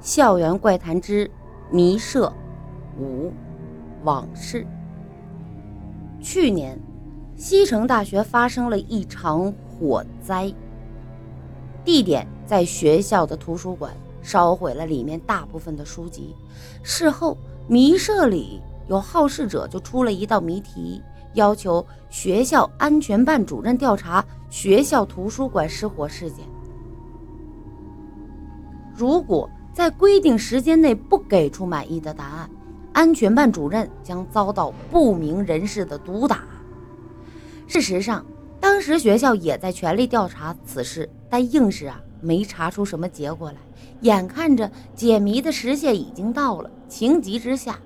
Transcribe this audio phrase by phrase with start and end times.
[0.00, 1.30] 校园怪谈之
[1.70, 2.32] 迷社
[2.98, 3.30] 五
[4.02, 4.66] 往事。
[6.22, 6.78] 去年，
[7.36, 10.52] 西城大学发生了一场火灾，
[11.84, 13.92] 地点在学校的图书馆，
[14.22, 16.34] 烧毁了里面大部分的书籍。
[16.82, 17.36] 事后，
[17.68, 21.02] 迷社里有好事者就出了一道谜题，
[21.34, 26.46] 要求学校安全办主任调查学校图书馆失火事件。
[28.94, 32.50] 如果在规定时间内不给出满意的答案，
[32.92, 36.44] 安全办主任将遭到不明人士的毒打。
[37.66, 38.26] 事实上，
[38.58, 43.56] 当时学校也在全力调查此事，但硬是啊没查出什么结果来。
[44.00, 47.78] 眼看着解谜的时限已经到了，情急之下，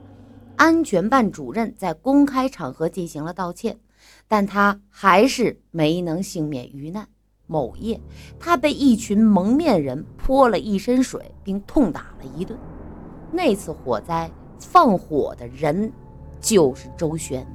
[0.56, 3.78] 安全办主任在公开场合进行了道歉，
[4.26, 7.06] 但他还是没能幸免于难。
[7.46, 8.00] 某夜，
[8.38, 12.58] 他被一群蒙面人泼了一身水，并痛打了一顿。
[13.30, 15.92] 那次火灾放火的人
[16.40, 17.46] 就是周旋。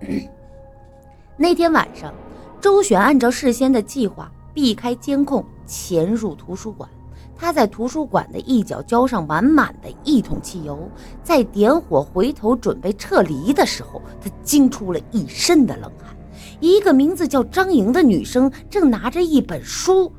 [1.36, 2.12] 那天晚上，
[2.60, 6.88] 周旋按照事先的计划，避开监控，潜入图书馆。
[7.34, 10.78] 他在图书馆的一角浇上满满的一桶汽油，
[11.22, 16.14] 在点火回头准备撤离的时候，他惊出了一身的冷汗。
[16.60, 20.12] 一个名字叫张莹的女生正拿着一本书，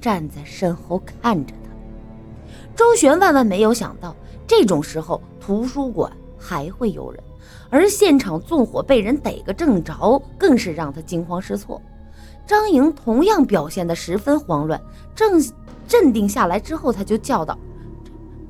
[0.00, 1.70] 站在身后看着他。
[2.74, 7.22] 周旋万万没有想到，这种时候图书馆还会有人，
[7.68, 11.80] 而现场纵火被人逮个正着，更是让他惊慌失措。
[12.46, 14.80] 张莹同样表现得十分慌乱，
[15.14, 15.40] 正
[15.86, 17.56] 镇定下来之后，他就叫道：“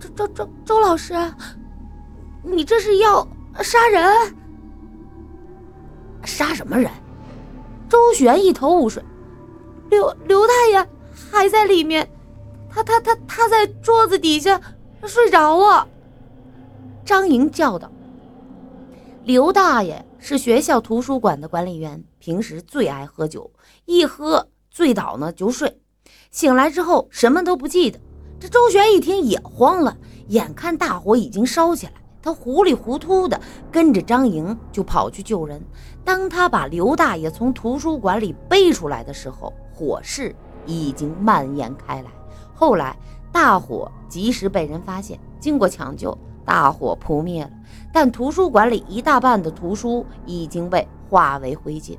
[0.00, 1.14] 周周周周老师，
[2.42, 3.26] 你这是要
[3.60, 4.34] 杀人？
[6.24, 6.88] 杀什么人？”
[7.92, 9.04] 周旋一头雾水，
[9.90, 10.88] 刘刘大爷
[11.30, 12.10] 还在里面，
[12.70, 14.58] 他他他他在桌子底下
[15.04, 15.86] 睡着了。
[17.04, 17.92] 张莹叫道
[19.24, 23.52] ：“刘大爷是学校图书馆的管理员，平时最爱喝酒，
[23.84, 25.78] 一喝醉倒呢就睡，
[26.30, 28.00] 醒来之后什么都不记得。”
[28.40, 29.94] 这周旋一听也慌了，
[30.28, 31.92] 眼看大火已经烧起来。
[32.22, 33.38] 他糊里糊涂的
[33.70, 35.60] 跟着张莹就跑去救人。
[36.04, 40.34] 当他把刘大爷从图书馆里背出来的时候，火势
[40.64, 42.10] 已经蔓延开来。
[42.54, 42.96] 后来
[43.32, 47.50] 大火及时被人发现，经过抢救，大火扑灭了。
[47.92, 51.98] 但图书馆里一大半的图书已经被化为灰烬。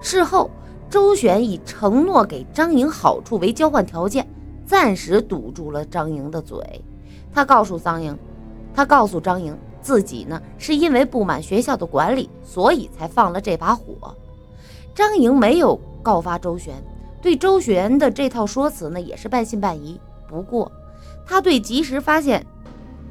[0.00, 0.50] 事后，
[0.88, 4.26] 周旋以承诺给张莹好处为交换条件，
[4.64, 6.82] 暂时堵住了张莹的嘴。
[7.32, 8.18] 他告诉张莹。
[8.74, 14.14] 他告诉张莹，自己呢是因为不满学校的管理，所以才放了这把火。
[14.94, 16.74] 张莹没有告发周旋，
[17.20, 20.00] 对周旋的这套说辞呢也是半信半疑。
[20.28, 20.70] 不过，
[21.26, 22.44] 他对及时发现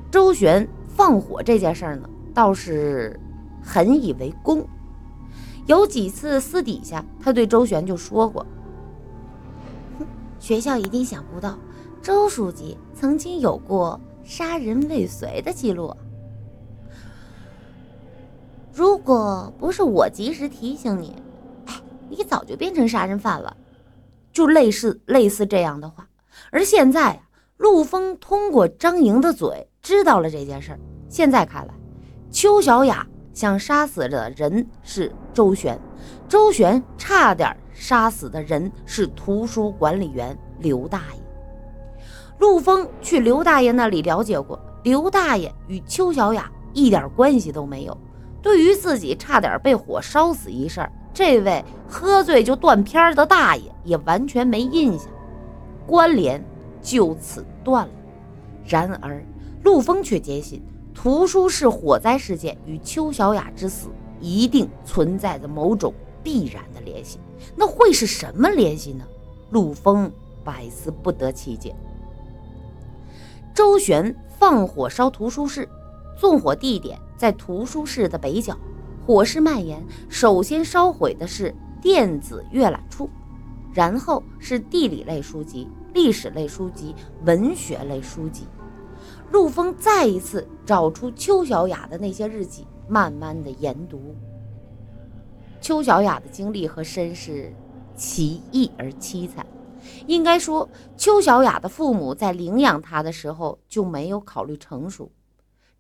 [0.10, 3.20] 周旋放火这件事呢倒是
[3.62, 4.66] 很以为功。
[5.66, 8.46] 有几次私底下，他对周旋就说过
[10.40, 11.58] ：“学校一定想不到，
[12.02, 14.00] 周书记曾经有过。”
[14.30, 15.92] 杀人未遂的记录，
[18.72, 21.16] 如果不是我及时提醒你，
[22.08, 23.58] 你早就变成杀人犯了。
[24.32, 26.08] 就类似类似这样的话。
[26.52, 27.24] 而现在啊，
[27.58, 30.80] 陆峰通过张莹的嘴知道了这件事儿。
[31.10, 31.74] 现在看来，
[32.30, 35.82] 邱小雅想杀死的人是周旋，
[36.28, 41.29] 周旋差点杀死的人是图书管理员刘大爷。
[42.40, 47.98] 陆峰去刘大爷那里了解过，刘大爷与邱小雅一点关系都没有。
[48.42, 55.10] 对于自己差点被火烧死一事，这位喝醉就断片的大爷也完全没印象，
[55.86, 56.42] 关联
[56.82, 57.94] 就此断了。
[58.66, 59.22] 然而，
[59.64, 60.62] 陆峰却坚信
[60.94, 63.90] 图书室火灾事件与邱小雅之死
[64.22, 65.94] 一定存在着某种
[66.24, 67.20] 必然的联系。
[67.56, 69.04] 那会是什么联系呢？
[69.50, 70.10] 陆峰
[70.46, 71.76] 百思不得其解。
[73.60, 75.68] 周旋放火烧图书室，
[76.16, 78.58] 纵火地点在图书室的北角。
[79.06, 83.10] 火势蔓延，首先烧毁的是电子阅览处，
[83.74, 86.96] 然后是地理类书籍、历史类书籍、
[87.26, 88.48] 文学类书籍。
[89.30, 94.16] 陆峰再一次找出邱小雅的那些日记，慢慢的研读。
[95.60, 97.54] 邱小雅的经历和身世
[97.94, 99.46] 奇异而凄惨。
[100.08, 105.12] 应该说，邱小雅的父母在领养她的时候就没有考虑成熟，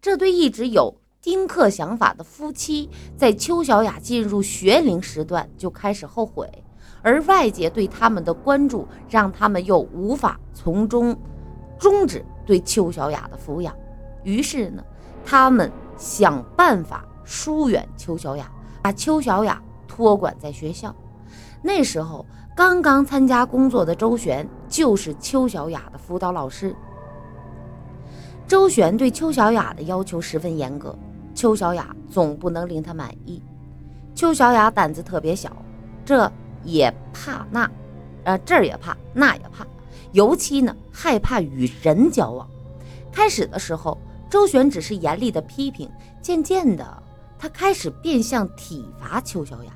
[0.01, 6.49] 这对一直有丁克想法的夫妻，在邱小雅进入学龄时段就开始后悔，
[7.01, 11.17] 而外界对他们的关注，让他们又无法从中
[11.77, 13.75] 终止对邱小雅的抚养。
[14.23, 14.83] 于是呢，
[15.25, 18.51] 他们想办法疏远邱小雅，
[18.81, 20.95] 把邱小雅托管在学校。
[21.61, 22.25] 那时候
[22.59, 26.75] 刚刚参加工作的周旋就是邱小雅的辅导老师。
[28.45, 30.93] 周旋对邱小雅的要求十分严格，
[31.33, 33.41] 邱小雅总不能令他满意。
[34.13, 35.55] 邱小雅胆子特别小，
[36.03, 36.29] 这
[36.65, 37.71] 也怕那，
[38.25, 39.65] 呃这儿也怕那也怕，
[40.11, 42.45] 尤其呢害怕与人交往。
[43.09, 43.97] 开始的时候，
[44.29, 45.89] 周旋只是严厉的批评，
[46.21, 47.03] 渐渐的
[47.37, 49.71] 他开始变相体罚邱小雅。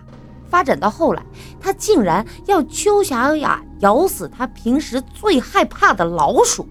[0.54, 1.26] 发展到后来，
[1.60, 6.70] 他竟然要邱小雅咬死他平时最害怕的老鼠，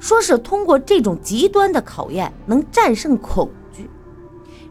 [0.00, 3.88] 说是通过这种极端的考验能战胜恐惧。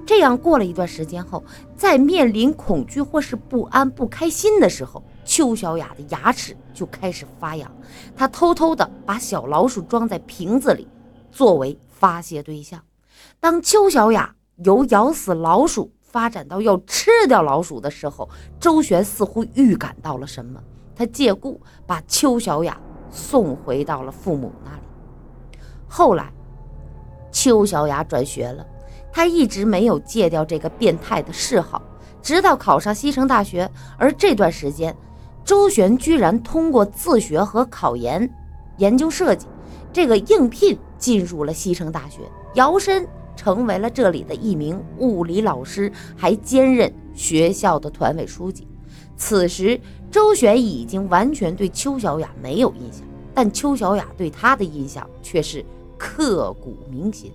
[0.05, 1.41] 这样过了一段时间后，
[1.77, 7.71] 在面临恐惧或是不安、不开心的时候，邱小雅的牙齿就开始发痒。
[8.13, 10.85] 他偷偷的把小老鼠装在瓶子里，
[11.31, 12.81] 作为发泄对象。
[13.39, 14.35] 当邱小雅
[14.65, 18.27] 由咬死老鼠，发展到要吃掉老鼠的时候，
[18.59, 20.61] 周旋似乎预感到了什么，
[20.95, 22.79] 他借故把邱小雅
[23.11, 25.59] 送回到了父母那里。
[25.87, 26.31] 后来，
[27.31, 28.65] 邱小雅转学了，
[29.11, 31.81] 她一直没有戒掉这个变态的嗜好，
[32.21, 33.69] 直到考上西城大学。
[33.97, 34.95] 而这段时间，
[35.43, 38.27] 周旋居然通过自学和考研、
[38.77, 39.45] 研究设计，
[39.93, 42.21] 这个应聘进入了西城大学，
[42.55, 43.07] 摇身。
[43.39, 48.67] 成为了这里的一名物理老师，还兼任学校的团委书记。
[49.15, 49.79] 此时，
[50.11, 53.01] 周旋已经完全对邱小雅没有印象，
[53.33, 55.63] 但邱小雅对他的印象却是
[55.97, 57.31] 刻骨铭心。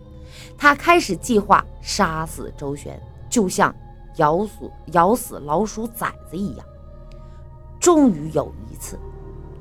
[0.59, 3.01] 他开始计划杀死周旋，
[3.31, 3.75] 就像
[4.17, 6.67] 咬死咬死老鼠崽子一样。
[7.81, 8.99] 终于有一次，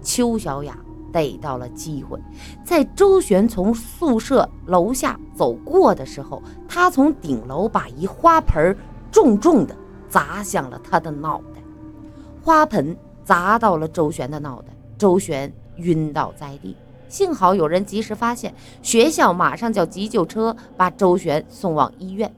[0.01, 0.77] 邱小雅。
[1.13, 2.19] 逮到了机会，
[2.65, 8.75] 在周旋从宿舍楼下走过的时候，他从顶楼把一花盆
[9.11, 9.73] 重重的
[10.09, 11.61] 砸向了他的脑袋，
[12.41, 16.75] 花盆砸到了周旋的脑袋，周旋晕倒在地。
[17.07, 22.35] 幸好有人及时发现，学校马上叫急救车把周旋送往医院。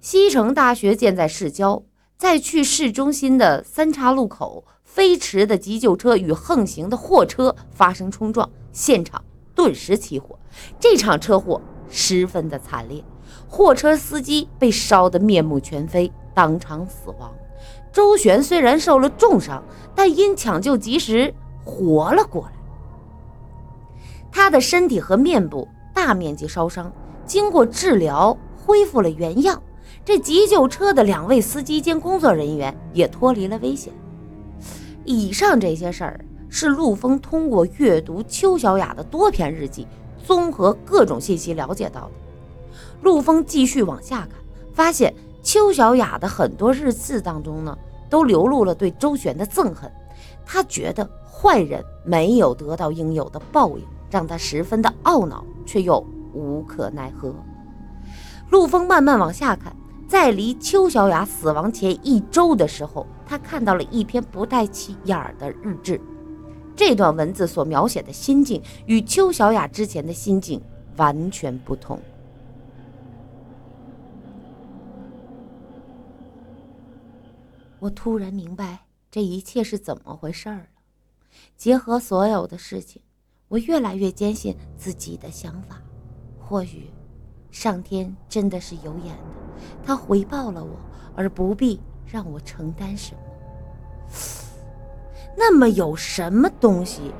[0.00, 1.82] 西城大学建在市郊，
[2.16, 4.64] 在去市中心的三岔路口。
[4.96, 9.22] 飞驰的急救车与横行的货车发生冲撞，现场
[9.54, 10.38] 顿时起火。
[10.80, 11.60] 这场车祸
[11.90, 13.04] 十分的惨烈，
[13.46, 17.30] 货车司机被烧得面目全非，当场死亡。
[17.92, 19.62] 周旋虽然受了重伤，
[19.94, 22.52] 但因抢救及时活了过来。
[24.32, 26.90] 他的身体和面部大面积烧伤，
[27.26, 28.34] 经过治疗
[28.64, 29.62] 恢复了原样。
[30.06, 33.92] 这急救车的两位司机兼工作人员也脱离了危险。
[35.06, 39.86] 以上这些事儿是陆峰通过阅读邱小雅的多篇日记，
[40.24, 42.10] 综合各种信息了解到的。
[43.02, 44.30] 陆峰继续往下看，
[44.74, 47.78] 发现邱小雅的很多日志当中呢，
[48.10, 49.90] 都流露了对周旋的憎恨。
[50.44, 57.32] 他觉得坏人没有得到应有的报应，让他十分的懊恼，却又无可奈何。
[58.50, 59.74] 陆峰慢慢往下看。
[60.08, 66.00] 在离邱小雅死亡前一周的时候，他看到了一篇不带起眼儿的日志。
[66.76, 70.62] 这段文字所描写的心境与邱小雅之前的心境
[70.96, 72.00] 完全不同。
[77.78, 78.80] 我突然明白
[79.10, 80.66] 这一切是怎么回事儿了。
[81.56, 83.00] 结合所有的事情，
[83.48, 85.82] 我越来越坚信自己的想法。
[86.38, 86.90] 或许，
[87.50, 89.24] 上天真的是有眼的。
[89.82, 90.76] 他回报了我，
[91.14, 93.20] 而不必让我承担什么。
[95.36, 97.12] 那么有什么东西？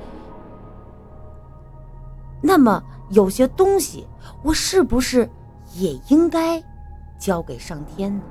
[2.43, 4.07] 那么有些东西，
[4.43, 5.29] 我是不是
[5.75, 6.63] 也应该
[7.19, 8.23] 交给上天呢？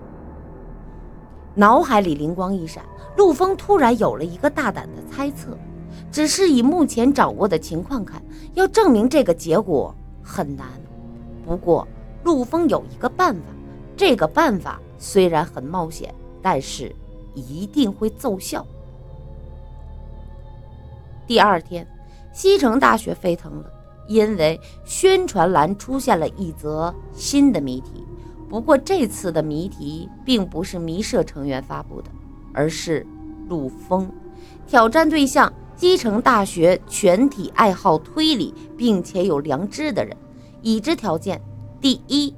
[1.53, 2.83] 脑海里灵光一闪，
[3.15, 5.57] 陆峰突然有了一个大胆的猜测。
[6.11, 8.21] 只是以目前掌握的情况看，
[8.53, 9.93] 要证明这个结果
[10.23, 10.67] 很难。
[11.45, 11.87] 不过，
[12.23, 13.41] 陆峰有一个办法。
[13.97, 16.13] 这个办法虽然很冒险，
[16.45, 16.95] 但是
[17.33, 18.63] 一定会奏效。
[21.25, 21.87] 第二天，
[22.31, 23.65] 西城大学沸腾了，
[24.07, 28.05] 因为宣传栏出现了一则新的谜题。
[28.47, 32.11] 不过这次的谜题并不是谜社成员发布的，
[32.53, 33.03] 而是
[33.49, 34.07] 陆峰。
[34.67, 40.15] 挑战对象：西城大学全体爱好推理并且有良知的人。
[40.61, 41.41] 已知条件：
[41.81, 42.35] 第一，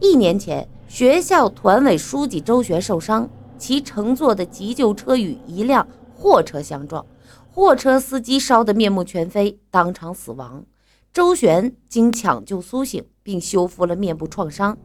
[0.00, 0.66] 一年前。
[0.88, 5.86] 学校团委书记周旋受伤，其乘坐的急救车与一辆
[6.16, 7.04] 货车相撞，
[7.52, 10.64] 货车司机烧得面目全非，当场死亡。
[11.12, 14.78] 周旋经抢救苏醒，并修复了面部创伤。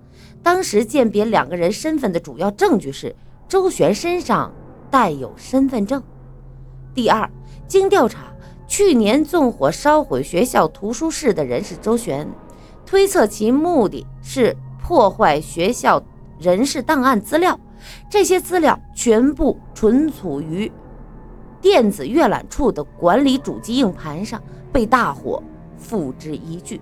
[0.43, 3.15] 当时鉴别两个人身份的主要证据是
[3.47, 4.53] 周旋身上
[4.91, 6.03] 带有身份证。
[6.93, 7.29] 第二，
[7.67, 8.33] 经调查，
[8.67, 12.27] 去年纵火烧毁学校图书室的人是周旋，
[12.85, 14.53] 推测其目的是
[14.83, 16.03] 破坏学校
[16.39, 17.57] 人事档案资料。
[18.09, 20.71] 这些资料全部存储于
[21.61, 25.41] 电子阅览处的管理主机硬盘上，被大火
[25.77, 26.79] 付之一炬。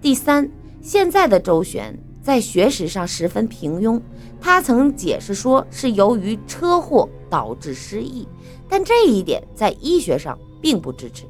[0.00, 0.48] 第三，
[0.80, 4.00] 现在的周旋在学识上十分平庸，
[4.40, 8.28] 他曾解释说是由于车祸导致失忆，
[8.68, 11.24] 但这一点在医学上并不支持。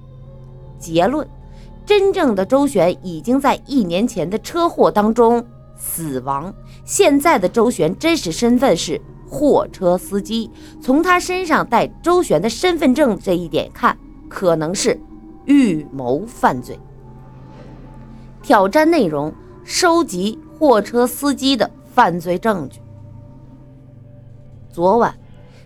[0.78, 1.28] 结论：
[1.86, 5.44] 真正的周旋已经在一年前的车祸当中。
[5.80, 6.54] 死亡。
[6.84, 13.96] 现在的周旋真实身份是货车司机，从他身上带周旋的身份证这一点看，
[14.28, 15.00] 可能是
[15.46, 16.78] 预谋犯罪。
[18.42, 19.32] 挑战内容：
[19.64, 22.80] 收集货车司机的犯罪证据。
[24.70, 25.18] 昨晚，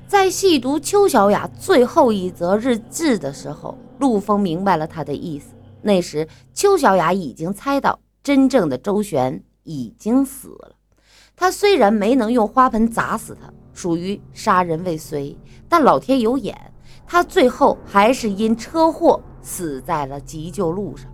[0.06, 5.54] 在细读邱小雅最后一则日志的时候，陆峰明白了他的意思。
[5.82, 9.42] 那时，邱小雅已经猜到真正的周旋。
[9.64, 10.76] 已经死了。
[11.36, 15.36] 他虽然没能用花盆砸死他，属于杀人未遂，
[15.68, 16.72] 但老天有眼，
[17.06, 21.10] 他最后还是因车祸死在了急救路上。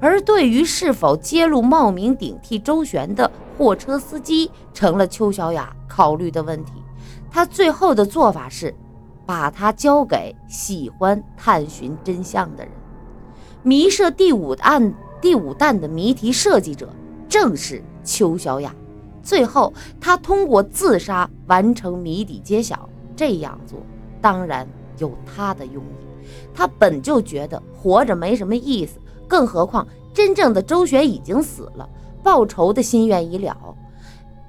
[0.00, 6.72] 而对于是否揭露冒名顶替周旋的货车司机，成了邱小雅考虑的问题。
[7.30, 8.74] 他最后的做法是，
[9.26, 12.72] 把他交给喜欢探寻真相的人。
[13.62, 16.88] 迷设第五案第五弹的谜题设计者。
[17.28, 18.74] 正是邱小雅。
[19.22, 22.88] 最后，他通过自杀完成谜底揭晓。
[23.14, 23.80] 这样做
[24.20, 24.64] 当然
[24.98, 26.28] 有他的用意。
[26.54, 31.88] 他本就觉得活着没什么意思，更何况真正的周旋已经死了，
[32.22, 33.56] 报仇的心愿已了。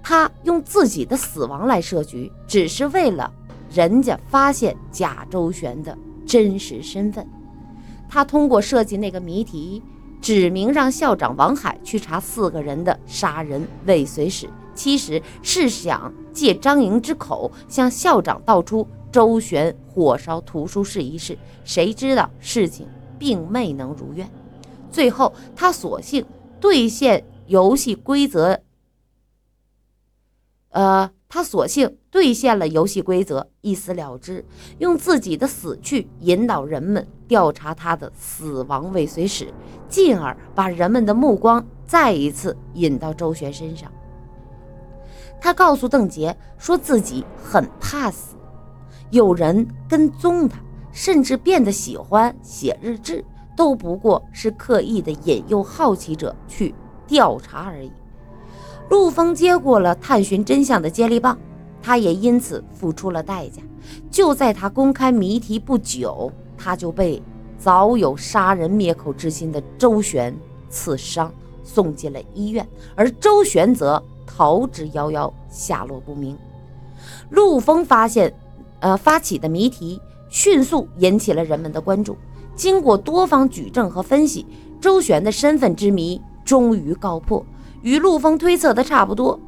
[0.03, 3.33] 他用自己的死亡来设局，只是为了
[3.71, 7.27] 人家发现假周旋的真实身份。
[8.07, 9.81] 他通过设计那个谜题。
[10.21, 21.37] 指明让校长王海去查四个人的杀人未遂史，其实是想借张莹之口向校长道出周旋火烧图书室一事。
[21.63, 24.29] 谁知道事情并未能如愿，
[24.91, 26.25] 最后他索性
[26.59, 28.61] 兑现游戏规则，
[30.69, 31.11] 呃。
[31.31, 34.43] 他索性兑现了游戏规则，一死了之，
[34.79, 39.53] 用自己的死去引导人们调查他的死亡未遂史，
[39.87, 43.91] 进而把人们的目光再一次引到周旋身上。
[45.39, 48.35] 他告诉邓杰，说自己很怕死，
[49.11, 50.57] 有人跟踪他，
[50.91, 53.23] 甚至变得喜欢写日志，
[53.55, 56.73] 都不过是刻意的引诱好奇者去
[57.05, 57.91] 调查而已。
[58.89, 61.37] 陆峰接过了探寻真相的接力棒，
[61.81, 63.61] 他也因此付出了代价。
[64.11, 67.21] 就在他公开谜题不久，他就被
[67.57, 70.35] 早有杀人灭口之心的周旋
[70.69, 71.31] 刺伤，
[71.63, 76.37] 送进了医院，而周旋则逃之夭夭，下落不明。
[77.29, 78.33] 陆峰发现，
[78.79, 82.17] 呃，发起的谜题迅速引起了人们的关注。
[82.55, 84.45] 经过多方举证和分析，
[84.81, 87.45] 周旋的身份之谜终于告破。
[87.81, 89.39] 与陆峰推测的差不多，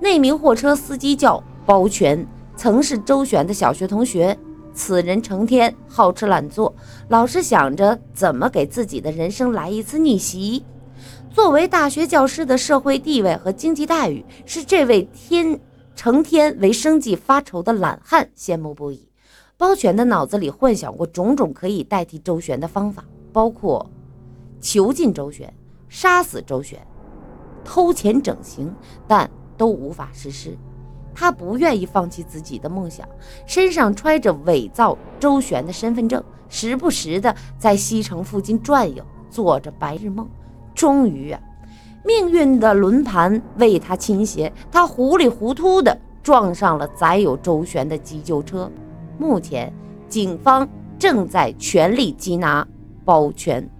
[0.00, 2.26] 那名货车司机叫包全，
[2.56, 4.36] 曾是周旋的小学同学。
[4.76, 6.74] 此人成天好吃懒做，
[7.08, 10.64] 老是想着怎么给自己的人生来一次逆袭。
[11.30, 15.60] 作为大学教师的社会地位和经济待遇，是这位天
[15.94, 19.08] 成天为生计发愁的懒汉羡慕不已。
[19.56, 23.88] 包全的脑子里幻想过种种可以代替周旋的方法，包括
[24.60, 25.54] 囚禁周旋、
[25.88, 26.84] 杀死周旋。
[27.64, 28.72] 偷钱整形，
[29.08, 30.56] 但都无法实施。
[31.14, 33.08] 他不愿意放弃自己的梦想，
[33.46, 40.28] 身上揣着伪造周旋的身份证，时不时的在西城附近转悠，做着白日梦。
[40.74, 41.40] 终于啊，
[42.04, 48.68] 命运的轮盘为他倾斜，他糊里糊涂的撞上了载有周旋的急救车。
[49.16, 49.72] 目前，
[50.08, 50.68] 警方
[50.98, 52.66] 正在全力缉拿
[53.04, 53.70] 包全。